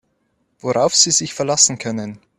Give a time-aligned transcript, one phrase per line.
[0.61, 2.17] Worauf Sie sich verlassen können.